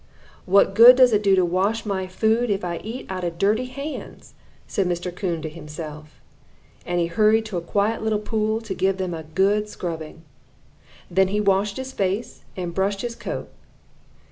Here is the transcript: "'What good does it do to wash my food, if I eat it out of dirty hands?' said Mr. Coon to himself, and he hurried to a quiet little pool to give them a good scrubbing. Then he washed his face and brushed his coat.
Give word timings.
"'What 0.47 0.73
good 0.73 0.95
does 0.95 1.13
it 1.13 1.21
do 1.21 1.35
to 1.35 1.45
wash 1.45 1.85
my 1.85 2.07
food, 2.07 2.49
if 2.49 2.65
I 2.65 2.77
eat 2.77 3.01
it 3.05 3.11
out 3.11 3.23
of 3.23 3.37
dirty 3.37 3.65
hands?' 3.65 4.33
said 4.65 4.87
Mr. 4.87 5.15
Coon 5.15 5.43
to 5.43 5.47
himself, 5.47 6.19
and 6.87 6.99
he 6.99 7.05
hurried 7.05 7.45
to 7.45 7.57
a 7.57 7.61
quiet 7.61 8.01
little 8.01 8.17
pool 8.17 8.61
to 8.61 8.73
give 8.73 8.97
them 8.97 9.13
a 9.13 9.21
good 9.21 9.69
scrubbing. 9.69 10.23
Then 11.11 11.27
he 11.27 11.39
washed 11.39 11.77
his 11.77 11.91
face 11.91 12.41
and 12.57 12.73
brushed 12.73 13.01
his 13.01 13.13
coat. 13.15 13.49